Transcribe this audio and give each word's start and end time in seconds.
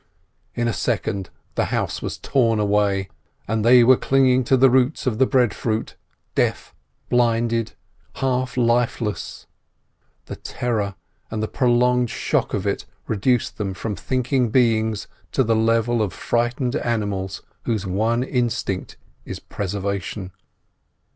In 0.55 0.67
a 0.67 0.73
second 0.73 1.29
the 1.53 1.65
house 1.65 2.01
was 2.01 2.17
torn 2.17 2.59
away, 2.59 3.07
and 3.47 3.63
they 3.63 3.83
were 3.83 3.95
clinging 3.97 4.43
to 4.45 4.57
the 4.57 4.67
roots 4.71 5.05
of 5.05 5.19
the 5.19 5.27
breadfruit, 5.27 5.95
deaf, 6.33 6.73
blinded, 7.09 7.73
half 8.15 8.57
lifeless. 8.57 9.45
The 10.25 10.37
terror 10.37 10.95
and 11.29 11.43
the 11.43 11.47
prolonged 11.47 12.09
shock 12.09 12.55
of 12.55 12.65
it 12.65 12.87
reduced 13.05 13.59
them 13.59 13.75
from 13.75 13.95
thinking 13.95 14.49
beings 14.49 15.07
to 15.33 15.43
the 15.43 15.55
level 15.55 16.01
of 16.01 16.13
frightened 16.13 16.75
animals 16.77 17.43
whose 17.65 17.85
one 17.85 18.23
instinct 18.23 18.97
is 19.23 19.39
preservation. 19.39 20.31